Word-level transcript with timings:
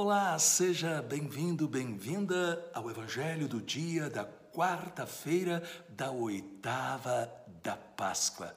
Olá, 0.00 0.38
seja 0.38 1.02
bem-vindo, 1.02 1.66
bem-vinda 1.66 2.70
ao 2.72 2.88
Evangelho 2.88 3.48
do 3.48 3.60
dia 3.60 4.08
da 4.08 4.24
quarta-feira 4.24 5.60
da 5.88 6.12
oitava 6.12 7.28
da 7.64 7.76
Páscoa. 7.76 8.56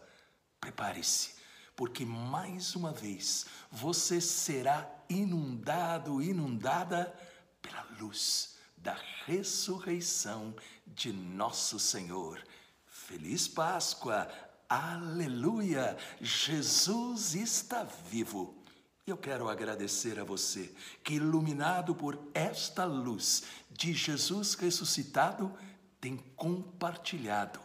Prepare-se, 0.60 1.34
porque 1.76 2.06
mais 2.06 2.76
uma 2.76 2.92
vez 2.92 3.48
você 3.72 4.22
será 4.22 4.88
inundado, 5.10 6.22
inundada 6.22 7.12
pela 7.60 7.88
luz 8.00 8.56
da 8.78 8.96
ressurreição 9.26 10.56
de 10.86 11.12
nosso 11.12 11.80
Senhor. 11.80 12.40
Feliz 12.86 13.48
Páscoa! 13.48 14.30
Aleluia! 14.70 15.98
Jesus 16.22 17.34
está 17.34 17.84
vivo. 18.12 18.61
Eu 19.06 19.18
quero 19.18 19.50
agradecer 19.50 20.20
a 20.20 20.24
você 20.24 20.74
que, 21.04 21.16
iluminado 21.16 21.96
por 21.96 22.20
esta 22.34 22.86
luz 22.86 23.44
de 23.70 23.94
Jesus 23.94 24.54
ressuscitado, 24.54 25.52
tem 26.00 26.18
compartilhado 26.36 27.60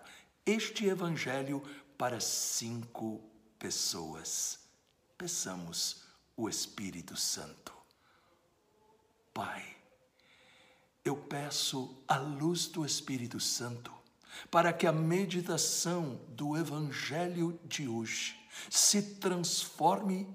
este 0.44 0.86
Evangelho 0.86 1.62
para 1.98 2.20
cinco 2.20 3.22
pessoas. 3.58 4.60
Peçamos 5.18 6.04
o 6.36 6.48
Espírito 6.48 7.16
Santo. 7.16 7.72
Pai, 9.32 9.76
eu 11.04 11.16
peço 11.16 12.02
a 12.08 12.16
luz 12.16 12.66
do 12.66 12.84
Espírito 12.84 13.38
Santo 13.38 13.92
para 14.50 14.72
que 14.72 14.86
a 14.86 14.92
meditação 14.92 16.20
do 16.28 16.56
Evangelho 16.56 17.58
de 17.64 17.86
hoje 17.86 18.36
se 18.70 19.02
transforme 19.16 20.26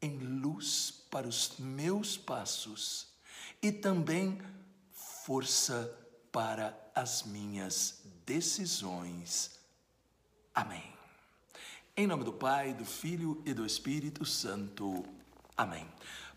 em 0.00 0.18
luz 0.18 1.04
para 1.10 1.26
os 1.26 1.54
meus 1.58 2.16
passos 2.16 3.08
e 3.62 3.72
também 3.72 4.40
força 4.92 5.92
para 6.30 6.76
as 6.94 7.22
minhas 7.22 8.02
decisões. 8.24 9.58
Amém. 10.54 10.84
Em 11.96 12.06
nome 12.06 12.24
do 12.24 12.32
Pai, 12.32 12.72
do 12.74 12.84
Filho 12.84 13.42
e 13.44 13.52
do 13.52 13.66
Espírito 13.66 14.24
Santo. 14.24 15.04
Amém. 15.56 15.86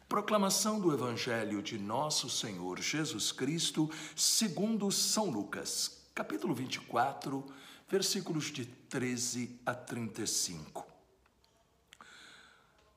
Proclamação 0.09 0.79
do 0.79 0.91
Evangelho 0.91 1.61
de 1.61 1.77
Nosso 1.77 2.29
Senhor 2.29 2.81
Jesus 2.81 3.31
Cristo, 3.31 3.89
segundo 4.15 4.91
São 4.91 5.29
Lucas, 5.29 6.01
capítulo 6.13 6.53
24, 6.53 7.45
versículos 7.87 8.51
de 8.51 8.65
13 8.65 9.59
a 9.65 9.73
35. 9.73 10.90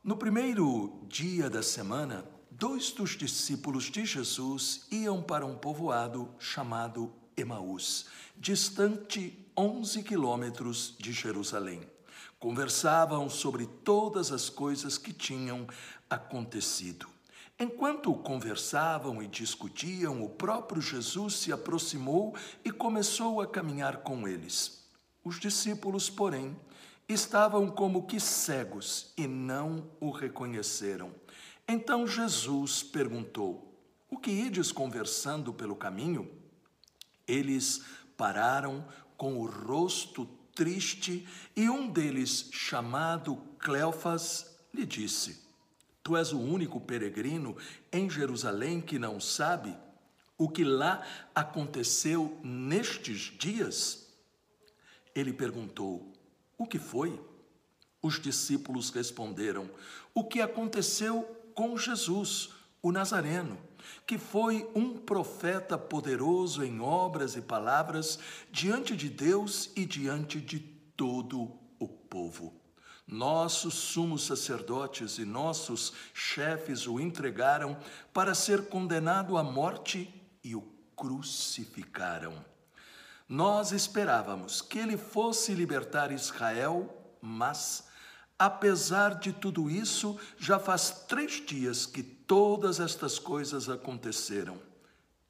No 0.04 0.18
primeiro 0.18 1.00
dia 1.08 1.48
da 1.48 1.62
semana, 1.62 2.26
dois 2.50 2.90
dos 2.90 3.16
discípulos 3.16 3.84
de 3.84 4.04
Jesus 4.04 4.86
iam 4.90 5.22
para 5.22 5.46
um 5.46 5.56
povoado 5.56 6.28
chamado 6.38 7.10
Emaús, 7.34 8.04
distante 8.36 9.48
11 9.56 10.02
quilômetros 10.02 10.94
de 10.98 11.10
Jerusalém. 11.10 11.88
Conversavam 12.38 13.30
sobre 13.30 13.64
todas 13.64 14.30
as 14.30 14.50
coisas 14.50 14.98
que 14.98 15.10
tinham 15.10 15.66
acontecido. 16.10 17.06
Enquanto 17.58 18.12
conversavam 18.12 19.22
e 19.22 19.26
discutiam, 19.26 20.22
o 20.22 20.28
próprio 20.28 20.82
Jesus 20.82 21.36
se 21.36 21.50
aproximou 21.50 22.34
e 22.62 22.70
começou 22.70 23.40
a 23.40 23.46
caminhar 23.46 24.02
com 24.02 24.28
eles. 24.28 24.84
Os 25.24 25.40
discípulos, 25.40 26.10
porém, 26.10 26.54
estavam 27.08 27.70
como 27.70 28.06
que 28.06 28.18
cegos 28.18 29.12
e 29.16 29.26
não 29.26 29.90
o 30.00 30.10
reconheceram. 30.10 31.14
Então 31.68 32.06
Jesus 32.06 32.82
perguntou: 32.82 33.78
O 34.10 34.18
que 34.18 34.30
ides 34.30 34.72
conversando 34.72 35.52
pelo 35.52 35.76
caminho? 35.76 36.30
Eles 37.26 37.82
pararam 38.16 38.86
com 39.16 39.38
o 39.38 39.46
rosto 39.46 40.26
triste 40.54 41.26
e 41.56 41.68
um 41.68 41.90
deles, 41.90 42.48
chamado 42.52 43.36
Cleofas, 43.58 44.56
lhe 44.72 44.86
disse: 44.86 45.42
Tu 46.02 46.16
és 46.16 46.32
o 46.32 46.40
único 46.40 46.80
peregrino 46.80 47.56
em 47.92 48.08
Jerusalém 48.08 48.80
que 48.80 48.98
não 48.98 49.18
sabe 49.18 49.76
o 50.36 50.48
que 50.48 50.64
lá 50.64 51.02
aconteceu 51.34 52.38
nestes 52.42 53.32
dias? 53.38 54.12
Ele 55.14 55.32
perguntou: 55.32 56.12
o 56.58 56.66
que 56.66 56.78
foi? 56.78 57.20
Os 58.02 58.20
discípulos 58.20 58.90
responderam: 58.90 59.70
O 60.14 60.24
que 60.24 60.40
aconteceu 60.40 61.22
com 61.54 61.76
Jesus, 61.76 62.50
o 62.82 62.92
Nazareno, 62.92 63.58
que 64.06 64.18
foi 64.18 64.68
um 64.74 64.98
profeta 64.98 65.78
poderoso 65.78 66.62
em 66.62 66.80
obras 66.80 67.36
e 67.36 67.40
palavras 67.40 68.18
diante 68.50 68.96
de 68.96 69.08
Deus 69.08 69.70
e 69.74 69.84
diante 69.86 70.40
de 70.40 70.58
todo 70.58 71.50
o 71.78 71.88
povo. 71.88 72.60
Nossos 73.06 73.74
sumos 73.74 74.24
sacerdotes 74.24 75.18
e 75.18 75.24
nossos 75.24 75.92
chefes 76.14 76.86
o 76.86 76.98
entregaram 76.98 77.78
para 78.12 78.34
ser 78.34 78.68
condenado 78.68 79.36
à 79.36 79.42
morte 79.42 80.12
e 80.42 80.54
o 80.54 80.62
crucificaram. 80.96 82.53
Nós 83.28 83.72
esperávamos 83.72 84.60
que 84.60 84.78
ele 84.78 84.98
fosse 84.98 85.54
libertar 85.54 86.12
Israel, 86.12 86.88
mas, 87.22 87.88
apesar 88.38 89.18
de 89.18 89.32
tudo 89.32 89.70
isso, 89.70 90.18
já 90.38 90.58
faz 90.58 91.04
três 91.08 91.44
dias 91.44 91.86
que 91.86 92.02
todas 92.02 92.80
estas 92.80 93.18
coisas 93.18 93.68
aconteceram. 93.68 94.60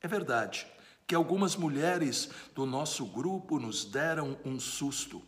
É 0.01 0.09
verdade 0.09 0.67
que 1.07 1.15
algumas 1.15 1.55
mulheres 1.55 2.31
do 2.55 2.67
nosso 2.67 3.07
grupo 3.07 3.61
nos 3.61 3.85
deram 3.85 4.37
um 4.45 4.59
susto. 4.59 5.23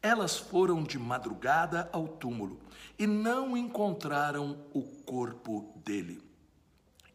Elas 0.00 0.36
foram 0.38 0.82
de 0.82 0.98
madrugada 0.98 1.90
ao 1.92 2.08
túmulo 2.08 2.60
e 2.98 3.06
não 3.06 3.56
encontraram 3.56 4.64
o 4.72 4.82
corpo 4.82 5.80
dele. 5.84 6.25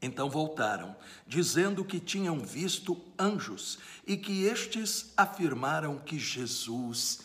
Então 0.01 0.29
voltaram, 0.29 0.95
dizendo 1.27 1.85
que 1.85 1.99
tinham 1.99 2.39
visto 2.39 2.99
anjos 3.19 3.77
e 4.07 4.17
que 4.17 4.45
estes 4.45 5.13
afirmaram 5.15 5.99
que 5.99 6.17
Jesus 6.17 7.19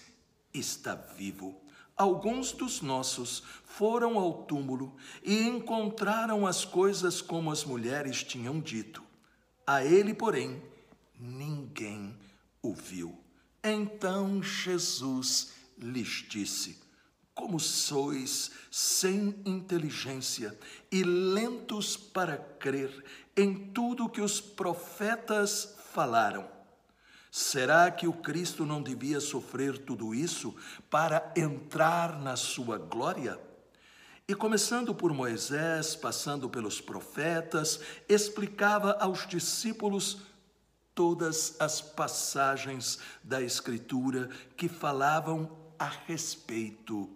está 0.52 0.94
vivo. 0.94 1.58
Alguns 1.96 2.52
dos 2.52 2.82
nossos 2.82 3.42
foram 3.64 4.18
ao 4.18 4.44
túmulo 4.44 4.94
e 5.24 5.44
encontraram 5.44 6.46
as 6.46 6.64
coisas 6.64 7.22
como 7.22 7.50
as 7.50 7.64
mulheres 7.64 8.22
tinham 8.22 8.60
dito. 8.60 9.02
A 9.66 9.82
ele, 9.82 10.12
porém, 10.12 10.62
ninguém 11.18 12.14
o 12.60 12.74
viu. 12.74 13.18
Então 13.64 14.42
Jesus 14.42 15.52
lhes 15.78 16.26
disse: 16.28 16.78
como 17.36 17.60
sois 17.60 18.50
sem 18.70 19.38
inteligência 19.44 20.58
e 20.90 21.04
lentos 21.04 21.94
para 21.94 22.38
crer 22.38 23.04
em 23.36 23.54
tudo 23.72 24.08
que 24.08 24.22
os 24.22 24.40
profetas 24.40 25.76
falaram. 25.92 26.48
Será 27.30 27.90
que 27.90 28.08
o 28.08 28.12
Cristo 28.14 28.64
não 28.64 28.82
devia 28.82 29.20
sofrer 29.20 29.76
tudo 29.76 30.14
isso 30.14 30.56
para 30.88 31.30
entrar 31.36 32.18
na 32.18 32.36
sua 32.36 32.78
glória? 32.78 33.38
E 34.26 34.34
começando 34.34 34.94
por 34.94 35.12
Moisés, 35.12 35.94
passando 35.94 36.48
pelos 36.48 36.80
profetas, 36.80 37.78
explicava 38.08 38.92
aos 38.98 39.26
discípulos 39.26 40.22
todas 40.94 41.54
as 41.60 41.82
passagens 41.82 42.98
da 43.22 43.42
Escritura 43.42 44.30
que 44.56 44.70
falavam 44.70 45.54
a 45.78 45.86
respeito 46.06 47.15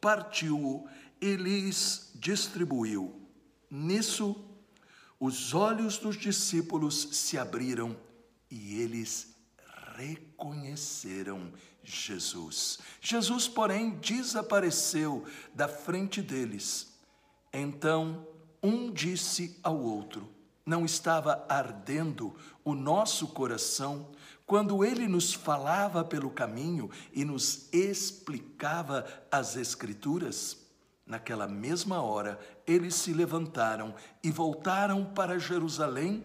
partiu-o 0.00 0.88
e 1.20 1.34
lhes 1.36 2.10
distribuiu. 2.14 3.20
Nisso, 3.70 4.36
os 5.20 5.52
olhos 5.54 5.98
dos 5.98 6.16
discípulos 6.16 7.08
se 7.12 7.36
abriram 7.36 7.96
e 8.50 8.80
eles 8.80 9.34
reconheceram 9.96 11.52
Jesus. 11.82 12.78
Jesus, 13.00 13.48
porém, 13.48 13.98
desapareceu 13.98 15.24
da 15.54 15.66
frente 15.66 16.22
deles. 16.22 16.94
Então, 17.52 18.26
um 18.62 18.90
disse 18.92 19.58
ao 19.62 19.78
outro: 19.80 20.28
não 20.64 20.84
estava 20.84 21.46
ardendo 21.48 22.36
o 22.62 22.74
nosso 22.74 23.28
coração 23.28 24.10
quando 24.48 24.82
ele 24.82 25.06
nos 25.06 25.34
falava 25.34 26.02
pelo 26.02 26.30
caminho 26.30 26.90
e 27.12 27.22
nos 27.22 27.68
explicava 27.70 29.06
as 29.30 29.56
Escrituras? 29.56 30.56
Naquela 31.06 31.46
mesma 31.46 32.00
hora, 32.00 32.40
eles 32.66 32.94
se 32.94 33.12
levantaram 33.12 33.94
e 34.24 34.30
voltaram 34.30 35.04
para 35.04 35.38
Jerusalém, 35.38 36.24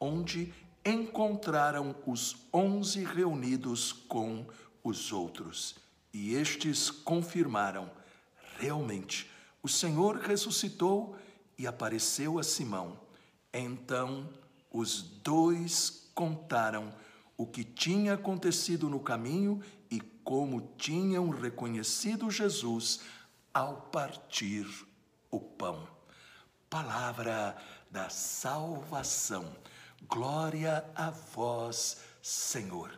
onde 0.00 0.52
encontraram 0.84 1.94
os 2.04 2.36
onze 2.52 3.04
reunidos 3.04 3.92
com 3.92 4.44
os 4.82 5.12
outros. 5.12 5.76
E 6.12 6.34
estes 6.34 6.90
confirmaram: 6.90 7.88
realmente, 8.58 9.30
o 9.62 9.68
Senhor 9.68 10.16
ressuscitou 10.16 11.16
e 11.56 11.64
apareceu 11.64 12.40
a 12.40 12.42
Simão. 12.42 12.98
Então 13.52 14.28
os 14.68 15.00
dois 15.00 16.10
contaram 16.12 16.92
o 17.42 17.46
que 17.46 17.64
tinha 17.64 18.14
acontecido 18.14 18.88
no 18.88 19.00
caminho 19.00 19.60
e 19.90 20.00
como 20.22 20.72
tinham 20.78 21.28
reconhecido 21.28 22.30
Jesus 22.30 23.00
ao 23.52 23.82
partir 23.90 24.64
o 25.28 25.40
pão. 25.40 25.88
Palavra 26.70 27.56
da 27.90 28.08
salvação. 28.08 29.56
Glória 30.08 30.88
a 30.94 31.10
vós, 31.10 31.96
Senhor. 32.22 32.96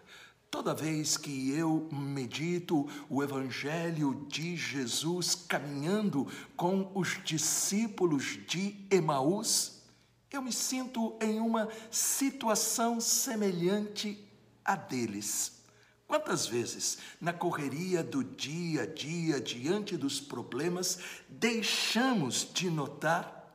Toda 0.51 0.75
vez 0.75 1.17
que 1.17 1.51
eu 1.53 1.89
medito 1.91 2.87
o 3.09 3.23
Evangelho 3.23 4.27
de 4.29 4.59
Jesus 4.59 5.35
caminhando 5.35 6.29
com 6.55 6.93
os 6.95 7.19
discípulos 7.25 8.39
de 8.47 8.77
Emaús, 8.91 9.83
eu 10.31 10.43
me 10.43 10.53
sinto 10.53 11.17
em 11.23 11.41
uma 11.41 11.67
situação 11.91 13.01
semelhante 13.01 14.23
a 14.65 14.77
deles. 14.77 15.65
Quantas 16.07 16.47
vezes, 16.47 16.99
na 17.21 17.33
correria 17.33 18.03
do 18.03 18.23
dia 18.23 18.83
a 18.83 18.87
dia, 18.87 19.41
diante 19.41 19.97
dos 19.97 20.21
problemas, 20.21 20.99
deixamos 21.29 22.47
de 22.53 22.71
notar 22.71 23.53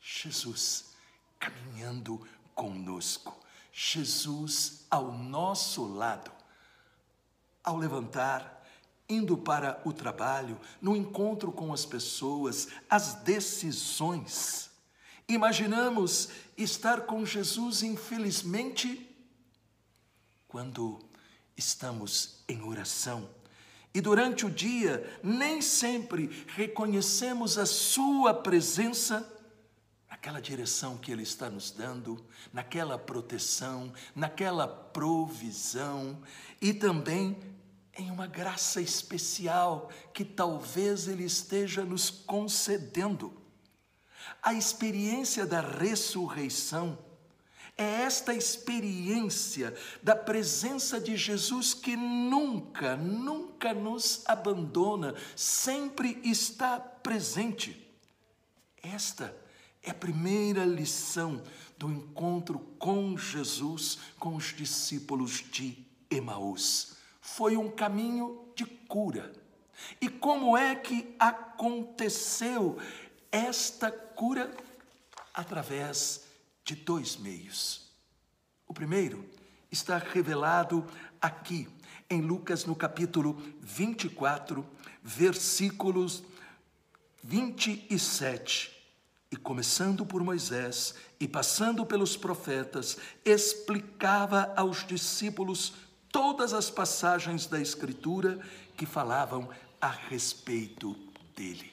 Jesus 0.00 0.86
caminhando 1.38 2.26
conosco? 2.54 3.36
Jesus 3.72 4.86
ao 4.90 5.10
nosso 5.12 5.84
lado. 5.86 6.30
Ao 7.64 7.76
levantar, 7.76 8.64
indo 9.08 9.36
para 9.36 9.80
o 9.84 9.92
trabalho, 9.92 10.60
no 10.80 10.94
encontro 10.94 11.50
com 11.50 11.72
as 11.72 11.86
pessoas, 11.86 12.68
as 12.88 13.14
decisões. 13.14 14.70
Imaginamos 15.26 16.28
estar 16.56 17.02
com 17.02 17.24
Jesus, 17.24 17.82
infelizmente, 17.82 19.11
quando 20.52 20.98
estamos 21.56 22.44
em 22.46 22.60
oração. 22.60 23.26
E 23.94 24.02
durante 24.02 24.44
o 24.44 24.50
dia, 24.50 25.18
nem 25.22 25.62
sempre 25.62 26.44
reconhecemos 26.48 27.56
a 27.56 27.64
Sua 27.64 28.34
presença 28.34 29.26
naquela 30.10 30.42
direção 30.42 30.98
que 30.98 31.10
Ele 31.10 31.22
está 31.22 31.48
nos 31.48 31.70
dando, 31.70 32.22
naquela 32.52 32.98
proteção, 32.98 33.94
naquela 34.14 34.68
provisão 34.68 36.22
e 36.60 36.74
também 36.74 37.38
em 37.96 38.10
uma 38.10 38.26
graça 38.26 38.78
especial 38.78 39.90
que 40.12 40.22
talvez 40.22 41.08
Ele 41.08 41.24
esteja 41.24 41.82
nos 41.82 42.10
concedendo. 42.10 43.40
A 44.42 44.52
experiência 44.52 45.46
da 45.46 45.62
ressurreição 45.62 46.98
é 47.76 48.02
esta 48.02 48.34
experiência 48.34 49.74
da 50.02 50.14
presença 50.14 51.00
de 51.00 51.16
Jesus 51.16 51.72
que 51.72 51.96
nunca, 51.96 52.96
nunca 52.96 53.72
nos 53.72 54.22
abandona, 54.26 55.14
sempre 55.34 56.20
está 56.22 56.78
presente. 56.78 57.78
Esta 58.82 59.34
é 59.82 59.90
a 59.90 59.94
primeira 59.94 60.64
lição 60.64 61.42
do 61.78 61.90
encontro 61.90 62.58
com 62.78 63.16
Jesus 63.16 63.98
com 64.18 64.36
os 64.36 64.54
discípulos 64.54 65.42
de 65.50 65.76
Emaús. 66.10 66.96
Foi 67.20 67.56
um 67.56 67.70
caminho 67.70 68.48
de 68.54 68.64
cura. 68.64 69.32
E 70.00 70.08
como 70.08 70.56
é 70.56 70.76
que 70.76 71.14
aconteceu 71.18 72.78
esta 73.30 73.90
cura? 73.90 74.54
Através 75.34 76.31
de 76.64 76.74
dois 76.74 77.16
meios. 77.16 77.90
O 78.66 78.74
primeiro 78.74 79.24
está 79.70 79.98
revelado 79.98 80.86
aqui 81.20 81.68
em 82.08 82.20
Lucas, 82.20 82.64
no 82.64 82.76
capítulo 82.76 83.40
24, 83.60 84.66
versículos 85.02 86.22
27 87.22 88.72
e 89.30 89.36
começando 89.36 90.04
por 90.04 90.22
Moisés 90.22 90.94
e 91.18 91.26
passando 91.26 91.86
pelos 91.86 92.18
profetas, 92.18 92.98
explicava 93.24 94.52
aos 94.54 94.86
discípulos 94.86 95.72
todas 96.10 96.52
as 96.52 96.68
passagens 96.68 97.46
da 97.46 97.58
Escritura 97.58 98.38
que 98.76 98.84
falavam 98.84 99.48
a 99.80 99.88
respeito 99.88 100.94
dele. 101.34 101.72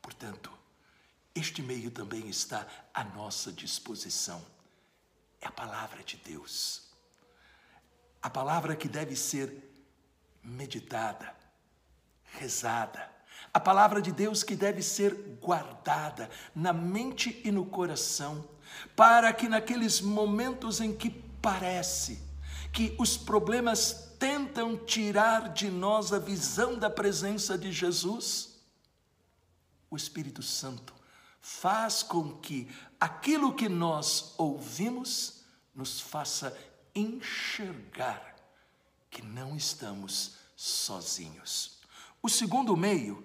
Portanto, 0.00 0.53
este 1.34 1.62
meio 1.62 1.90
também 1.90 2.28
está 2.28 2.66
à 2.92 3.02
nossa 3.02 3.50
disposição. 3.50 4.40
É 5.40 5.48
a 5.48 5.50
palavra 5.50 6.02
de 6.04 6.16
Deus. 6.16 6.82
A 8.22 8.30
palavra 8.30 8.76
que 8.76 8.88
deve 8.88 9.16
ser 9.16 9.52
meditada, 10.42 11.34
rezada, 12.24 13.10
a 13.52 13.58
palavra 13.58 14.00
de 14.00 14.12
Deus 14.12 14.42
que 14.42 14.54
deve 14.54 14.80
ser 14.80 15.14
guardada 15.40 16.30
na 16.54 16.72
mente 16.72 17.42
e 17.44 17.50
no 17.50 17.66
coração, 17.66 18.48
para 18.94 19.32
que 19.32 19.48
naqueles 19.48 20.00
momentos 20.00 20.80
em 20.80 20.94
que 20.94 21.10
parece 21.42 22.22
que 22.72 22.94
os 22.98 23.16
problemas 23.16 24.14
tentam 24.18 24.76
tirar 24.76 25.52
de 25.52 25.68
nós 25.68 26.12
a 26.12 26.18
visão 26.18 26.78
da 26.78 26.88
presença 26.88 27.58
de 27.58 27.70
Jesus, 27.70 28.60
o 29.90 29.96
Espírito 29.96 30.42
Santo 30.42 31.03
faz 31.46 32.02
com 32.02 32.32
que 32.38 32.66
aquilo 32.98 33.52
que 33.54 33.68
nós 33.68 34.32
ouvimos 34.38 35.44
nos 35.74 36.00
faça 36.00 36.56
enxergar 36.94 38.34
que 39.10 39.20
não 39.20 39.54
estamos 39.54 40.36
sozinhos. 40.56 41.82
O 42.22 42.30
segundo 42.30 42.74
meio 42.74 43.22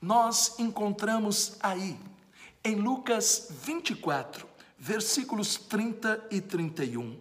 nós 0.00 0.58
encontramos 0.58 1.58
aí, 1.60 2.00
em 2.64 2.76
Lucas 2.76 3.48
24, 3.62 4.48
versículos 4.78 5.56
30 5.56 6.28
e 6.30 6.40
31. 6.40 7.20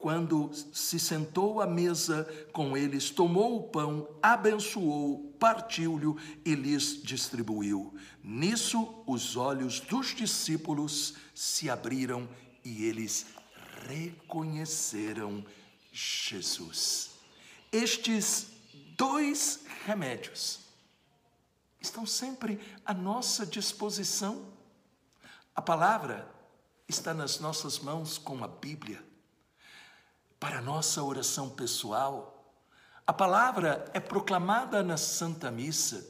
Quando 0.00 0.50
se 0.72 0.98
sentou 0.98 1.60
à 1.60 1.66
mesa 1.66 2.24
com 2.54 2.74
eles, 2.74 3.10
tomou 3.10 3.58
o 3.58 3.62
pão, 3.64 4.08
abençoou, 4.22 5.36
partiu-lhe 5.38 6.14
e 6.42 6.54
lhes 6.54 7.02
distribuiu. 7.02 7.94
Nisso, 8.24 9.04
os 9.06 9.36
olhos 9.36 9.78
dos 9.78 10.14
discípulos 10.14 11.16
se 11.34 11.68
abriram 11.68 12.26
e 12.64 12.86
eles 12.86 13.26
reconheceram 13.86 15.44
Jesus. 15.92 17.10
Estes 17.70 18.46
dois 18.96 19.66
remédios 19.84 20.60
estão 21.78 22.06
sempre 22.06 22.58
à 22.86 22.94
nossa 22.94 23.44
disposição. 23.44 24.46
A 25.54 25.60
palavra 25.60 26.26
está 26.88 27.12
nas 27.12 27.38
nossas 27.38 27.78
mãos 27.78 28.16
com 28.16 28.42
a 28.42 28.48
Bíblia. 28.48 29.09
Para 30.40 30.58
a 30.58 30.62
nossa 30.62 31.02
oração 31.02 31.50
pessoal, 31.50 32.56
a 33.06 33.12
palavra 33.12 33.84
é 33.92 34.00
proclamada 34.00 34.82
na 34.82 34.96
Santa 34.96 35.50
Missa. 35.50 36.02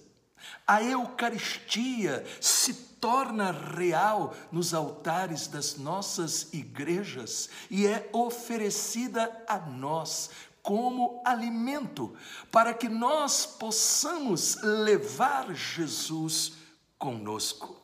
A 0.64 0.80
Eucaristia 0.82 2.24
se 2.40 2.72
torna 3.00 3.50
real 3.50 4.32
nos 4.52 4.72
altares 4.72 5.48
das 5.48 5.76
nossas 5.76 6.52
igrejas 6.52 7.50
e 7.68 7.88
é 7.88 8.08
oferecida 8.12 9.44
a 9.48 9.58
nós 9.58 10.30
como 10.62 11.20
alimento, 11.24 12.14
para 12.52 12.72
que 12.72 12.88
nós 12.88 13.44
possamos 13.46 14.62
levar 14.62 15.52
Jesus 15.54 16.52
conosco. 16.96 17.82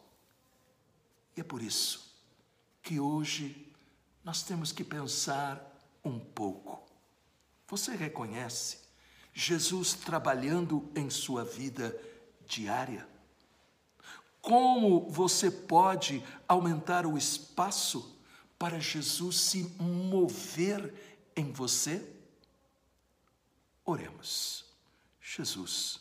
E 1.37 1.41
é 1.41 1.45
por 1.45 1.61
isso 1.61 2.15
que 2.83 3.01
hoje 3.01 3.75
nós 4.23 4.43
temos 4.43 4.71
que 4.71 4.85
pensar 4.85 5.66
um 6.07 6.19
pouco. 6.19 6.83
Você 7.69 7.95
reconhece 7.95 8.79
Jesus 9.35 9.95
trabalhando 9.95 10.91
em 10.95 11.11
sua 11.11 11.45
vida 11.45 11.99
diária? 12.47 13.07
como 14.47 15.11
você 15.11 15.51
pode 15.51 16.23
aumentar 16.47 17.05
o 17.05 17.19
espaço 17.19 18.17
para 18.57 18.79
Jesus 18.79 19.41
se 19.41 19.65
mover 19.77 20.95
em 21.35 21.51
você? 21.51 22.09
Oremos. 23.85 24.65
Jesus, 25.21 26.01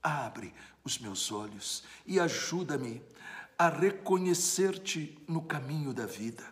abre 0.00 0.54
os 0.84 0.96
meus 1.00 1.32
olhos 1.32 1.82
e 2.06 2.20
ajuda-me 2.20 3.02
a 3.58 3.68
reconhecer-te 3.68 5.18
no 5.26 5.42
caminho 5.42 5.92
da 5.92 6.06
vida. 6.06 6.44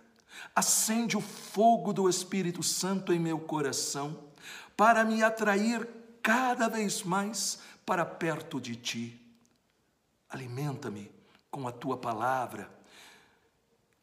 Acende 0.55 1.17
o 1.17 1.21
fogo 1.21 1.93
do 1.93 2.09
Espírito 2.09 2.63
Santo 2.63 3.13
em 3.13 3.19
meu 3.19 3.39
coração 3.39 4.19
para 4.77 5.05
me 5.05 5.23
atrair 5.23 5.89
cada 6.23 6.69
vez 6.69 7.03
mais 7.03 7.59
para 7.85 8.05
perto 8.05 8.61
de 8.61 8.77
ti. 8.77 9.21
Alimenta-me 10.29 11.11
com 11.51 11.69
a 11.69 11.73
tua 11.73 11.97
palavra 11.97 12.71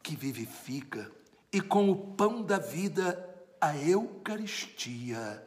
que 0.02 0.16
vivifica 0.16 1.10
e 1.52 1.60
com 1.60 1.90
o 1.90 2.14
pão 2.14 2.42
da 2.42 2.58
vida, 2.58 3.28
a 3.60 3.76
Eucaristia. 3.76 5.46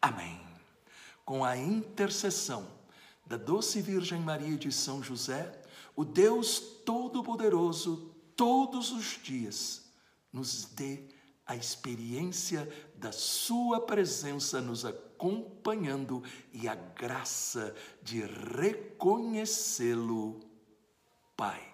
Amém. 0.00 0.40
Com 1.24 1.44
a 1.44 1.56
intercessão 1.56 2.68
da 3.24 3.36
doce 3.36 3.80
Virgem 3.82 4.20
Maria 4.20 4.56
de 4.56 4.70
São 4.70 5.02
José, 5.02 5.60
o 5.96 6.04
Deus 6.04 6.60
Todo-Poderoso, 6.84 8.14
todos 8.36 8.92
os 8.92 9.18
dias, 9.22 9.84
nos 10.32 10.64
dê 10.66 11.08
a 11.46 11.56
experiência 11.56 12.68
da 12.96 13.10
Sua 13.10 13.80
presença 13.80 14.60
nos 14.60 14.84
acompanhando 14.84 16.22
e 16.52 16.68
a 16.68 16.74
graça 16.74 17.74
de 18.02 18.20
reconhecê-lo, 18.22 20.40
Pai, 21.36 21.72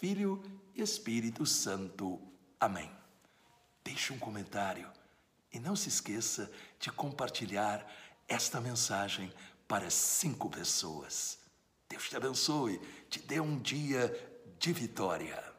Filho 0.00 0.42
e 0.74 0.82
Espírito 0.82 1.46
Santo. 1.46 2.20
Amém. 2.58 2.90
Deixe 3.84 4.12
um 4.12 4.18
comentário 4.18 4.90
e 5.52 5.60
não 5.60 5.76
se 5.76 5.88
esqueça 5.88 6.50
de 6.80 6.90
compartilhar 6.90 7.86
esta 8.26 8.60
mensagem 8.60 9.32
para 9.68 9.88
cinco 9.90 10.50
pessoas. 10.50 11.38
Deus 11.88 12.08
te 12.08 12.16
abençoe, 12.16 12.80
te 13.08 13.20
dê 13.20 13.38
um 13.40 13.56
dia 13.58 14.12
de 14.58 14.72
vitória. 14.72 15.55